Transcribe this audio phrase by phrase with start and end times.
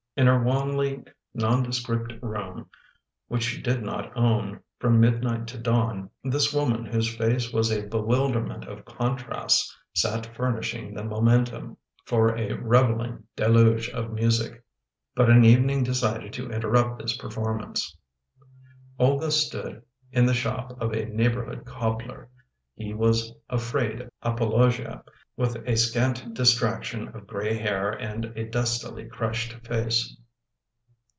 [0.17, 2.69] In her wanly nondescript room
[3.29, 7.87] which she did not own, from midnight to dawn, this woman whose face was a
[7.87, 14.61] bewilderment of contrasts, sat furnishing the momentum \ for a reveling deluge of music.
[15.15, 17.95] But an evening decided to interrupt this performance.
[18.99, 19.81] Olga stood
[20.11, 22.27] in the shop of a neighborhood cobbler.
[22.75, 25.03] He was a frayed apologia,
[25.37, 30.15] with a scant distraction of gray hair and a dustily crushed face.